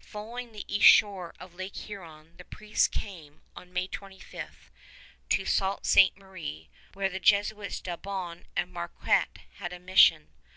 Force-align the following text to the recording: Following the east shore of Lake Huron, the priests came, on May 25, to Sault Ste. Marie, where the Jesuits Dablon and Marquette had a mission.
Following 0.00 0.50
the 0.50 0.64
east 0.66 0.88
shore 0.88 1.32
of 1.38 1.54
Lake 1.54 1.76
Huron, 1.76 2.34
the 2.36 2.44
priests 2.44 2.88
came, 2.88 3.42
on 3.54 3.72
May 3.72 3.86
25, 3.86 4.68
to 5.28 5.44
Sault 5.46 5.86
Ste. 5.86 6.16
Marie, 6.16 6.68
where 6.94 7.08
the 7.08 7.20
Jesuits 7.20 7.80
Dablon 7.80 8.44
and 8.56 8.72
Marquette 8.72 9.38
had 9.58 9.72
a 9.72 9.78
mission. 9.78 10.30